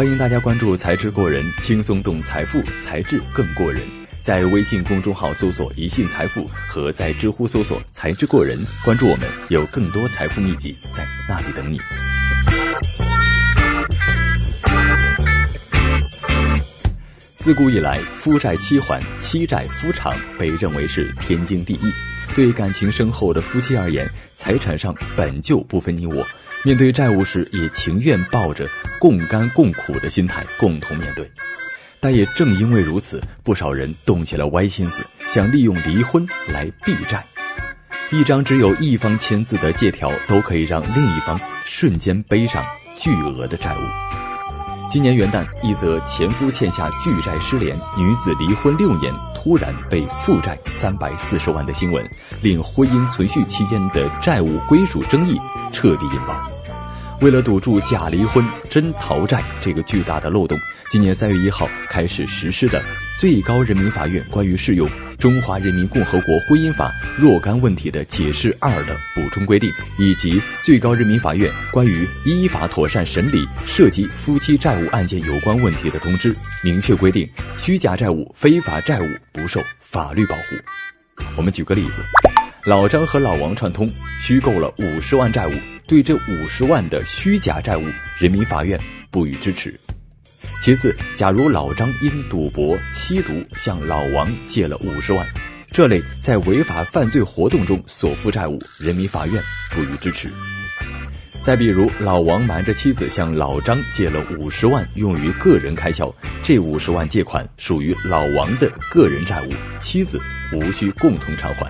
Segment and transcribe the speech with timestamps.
[0.00, 3.86] 欢迎大家关注“才智过人”，轻松懂财富，才智更过人。
[4.22, 11.78] 在微信公众号搜索“一信财富”和在知乎搜索“才智过人”，关注我们，有更多财富秘籍在那里等你。
[17.36, 21.92] 自古以来，夫债妻还，妻债夫偿，被认为是天经地义。
[22.34, 26.26] 对感情深厚的夫妻而言，财产上本就不分你我，
[26.64, 28.66] 面对债务时也情愿抱着
[29.00, 31.28] 共甘共苦的心态共同面对。
[31.98, 37.24] 但也正因为如此，不少人动起了歪心思，想利用离婚来避债。
[38.12, 42.64] 一张只有一方签字的借条，都可以让另一方瞬间背上
[42.96, 43.80] 巨额的债务。
[44.90, 52.04] 今年元旦，一则前夫欠下巨债失联，女子离婚六年突然被负债三百四十万的新闻，
[52.42, 55.38] 令婚姻存续期间的债务归属争议
[55.70, 56.49] 彻底引爆。
[57.20, 60.58] 为了堵住假离婚真逃债这个巨大的漏洞，
[60.90, 62.82] 今年三月一号开始实施的
[63.18, 64.88] 最高人民法院关于适用。
[65.22, 66.90] 《中华人民共和国婚姻法》
[67.22, 80.42] 若干问题的解释二的补充规定，以及最高人民法院关于依法妥善审理涉及夫妻债务案件有关问题的通知，明确规定，虚假债务、非法债务不受法律保护。
[81.36, 82.00] 我们举个例子，
[82.64, 83.90] 老张和老王串通
[84.22, 85.52] 虚构了五十万债务，
[85.90, 87.84] 对这五十万的虚假债务，
[88.16, 88.78] 人民法院
[89.10, 89.74] 不予支持。
[90.62, 95.26] 其次，假如老张因赌博、吸毒向老王借了五十万，
[95.72, 100.28] 这类在违法犯罪活动中所负债务，人民法院不予支持。
[101.42, 110.20] 再比如，老王瞒着妻子向老张借了五十万用于个人开销，这五十万借款属于老王的个人债务，妻子
[110.52, 111.68] 无需共同偿还。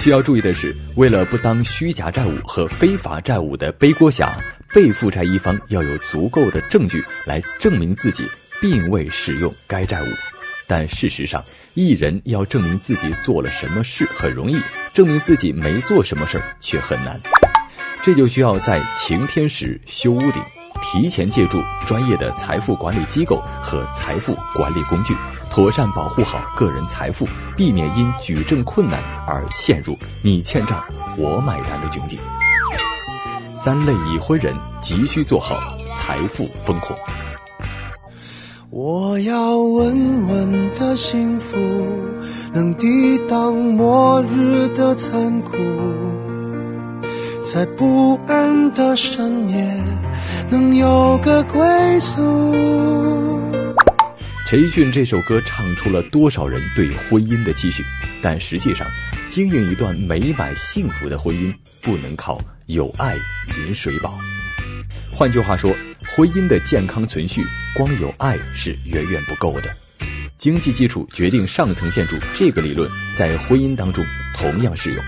[0.00, 4.34] 需要注意的是，为了不当虚假债务和非法债务的背锅侠。
[4.72, 8.24] 被负债一方要有足够的证据来证明自己
[8.60, 10.06] 并未使用该债务，
[10.66, 11.44] 但事实上，
[11.74, 14.56] 一人要证明自己做了什么事很容易，
[14.94, 17.20] 证明自己没做什么事儿却很难。
[18.00, 20.40] 这就需要在晴天时修屋顶，
[20.92, 25.14] 提前借助专业的财富管理机构和财富管理工具，
[25.48, 30.82] 妥善保护好个人财富，避免因举证困难而陷入你欠账
[31.16, 32.18] 我买单的窘境。
[33.54, 35.54] 三类已婚人急需做好
[35.96, 36.96] 财富风控。
[38.70, 41.56] 我要稳稳的幸福，
[42.52, 45.56] 能抵挡末日的残酷，
[47.42, 49.82] 在不安的深夜
[50.50, 51.60] 能有个归
[51.98, 52.20] 宿。
[54.46, 57.82] 陈奕迅这首歌唱出了多少人对婚姻的期许，
[58.20, 58.86] 但实际上，
[59.26, 62.40] 经营一段美满幸福的婚姻不能靠。
[62.66, 63.16] 有爱
[63.58, 64.16] 饮水饱，
[65.12, 65.74] 换句话说，
[66.06, 67.42] 婚姻的健康存续，
[67.74, 69.74] 光有爱是远远不够的。
[70.36, 74.04] 经济基础决定上层建筑，这个理论在婚姻当中
[74.36, 75.02] 同样适用。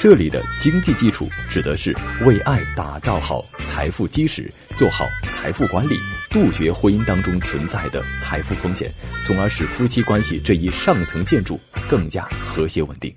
[0.00, 1.94] 这里的经济基础指的是
[2.24, 5.94] 为爱打造好财富基石，做好财富管理，
[6.30, 8.90] 杜绝婚姻当中存在的财富风险，
[9.26, 13.14] 从而使夫妻关系这一上层建筑更加和谐稳定。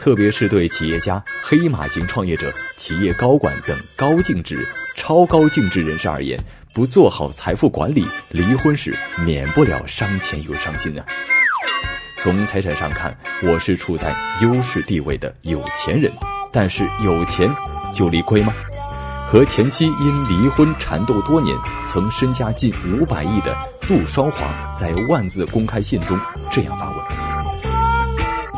[0.00, 4.66] 特别是对企业家、黑马型创业者、企业高管等高净值、
[4.96, 6.42] 超高净值人士而言，
[6.74, 8.92] 不做好财富管理，离婚时
[9.24, 11.06] 免不了伤钱又伤心啊。
[12.26, 16.10] 从财产上看，我是处在优势地位的有钱人，
[16.50, 17.48] 但是有钱
[17.94, 18.52] 就离亏吗？
[19.28, 21.56] 和前妻因离婚缠斗多年，
[21.88, 26.18] 曾身家近五百亿的杜双华，在万字公开信中
[26.50, 26.98] 这样发问：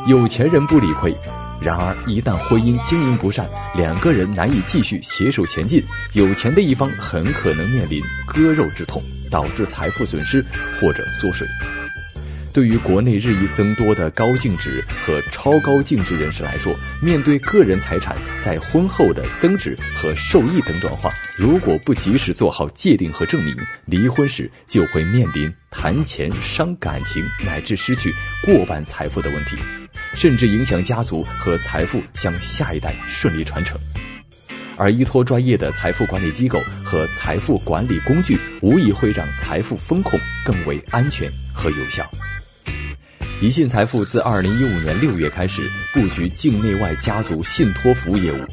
[0.07, 1.15] 有钱人不理亏。
[1.61, 5.85] 然而，一旦婚姻经营不善，两个人难以继续携手前进，
[6.15, 10.43] 有钱的一方很可能面临割肉之痛，导致财富损失
[10.81, 11.47] 或者缩水。
[12.59, 28.13] 对于国内日益增多的高净值和超高净值人士来说，面对个人财产在婚后的增值和受益等转化，如果不及时做好界定和证明，离婚时就会面临谈钱伤感情乃至失去
[28.45, 29.57] 过半财富的问题。
[30.17, 33.79] 甚至影响家族和财富向下一代顺利传承，
[34.77, 42.05] 而依托专业的财富管理机构和财富管理工具，无疑会让财富风控更为安全和有效。
[43.41, 45.63] 宜信财富自二零一五年六月开始
[45.95, 48.45] 布局境内外家族信托服务业务。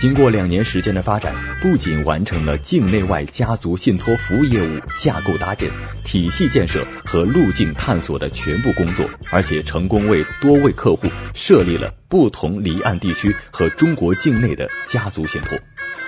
[0.00, 5.68] 经过两年时间的发展，不仅完成了境内外家族信托服务业务架构搭建、
[6.04, 15.58] 体系建设和路径探索的全部工作，而且成功为多位客户设立了不同离岸地区和中国境内的家族信托。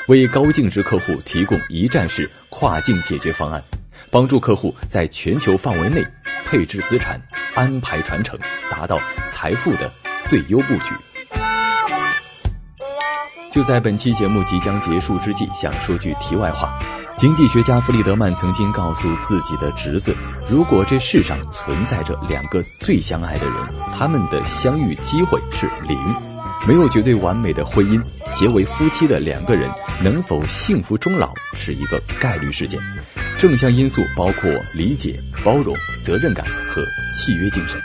[0.07, 3.63] 为高净值客户提供一站式跨境解决方案，
[4.11, 6.05] 帮助客户在全球范围内
[6.47, 7.21] 配置资产、
[7.55, 8.39] 安排传承，
[8.71, 8.99] 达到
[9.29, 9.91] 财富的
[10.25, 10.95] 最优布局。
[13.51, 16.73] 就在本期节目即将结束之际，想说句题外话。
[17.19, 20.17] 经济学家弗里德曼曾经告诉自己的侄子
[20.49, 23.55] ：“如果这世上存在着两个最相爱的人，
[23.97, 25.99] 他们的相遇机会是零。
[26.67, 28.03] 没有绝对完美的婚姻，
[28.35, 29.71] 结为夫妻的两个人
[30.03, 32.81] 能否幸福终老是一个概率事件。
[33.39, 36.83] 正向因素包括理解、包容、责任感和
[37.15, 37.81] 契约精神。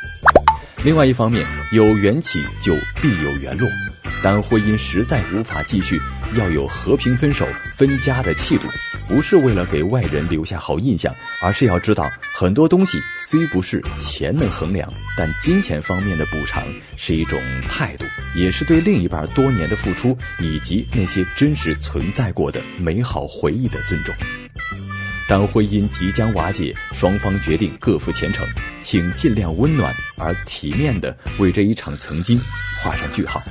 [0.83, 3.67] 另外一方面，有缘起就必有缘落。
[4.23, 5.99] 当婚姻实在无法继续，
[6.33, 8.67] 要有和平分手、分家的气度。”
[9.07, 16.67] 不是为了给外人留下好印象，而是要知道很多东西虽不是钱能衡量，但金钱方面的补偿
[16.97, 18.03] 是一种态度，
[18.35, 24.13] 也是对另一半多年的付出以及那些真实存在过的美好回忆的尊重。
[25.27, 28.47] 当婚姻即将瓦解，双方决定各赴前程，
[28.79, 32.39] 请尽量温暖而体面地为这一场曾经
[32.81, 33.43] 画上句号。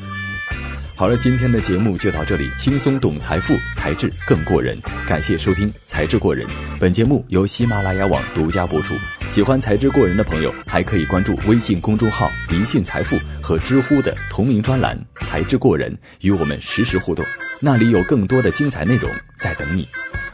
[0.95, 4.79] 好了，今天的节目就到这里，轻松懂财富，才智更过人。
[5.07, 6.47] 感谢收听《才智过人》，
[6.81, 8.95] 本节目由喜马拉雅网独家播出。
[9.29, 17.23] 喜欢才智过人的朋友，还可以关注微信公众号“一信财富”和知乎的同名专栏“才智过人”，与我们实时互动，
[17.61, 19.87] 那里有更多的精彩内容在等你。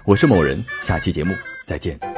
[0.05, 1.33] 我是某人，下期节目
[1.65, 2.12] 再见。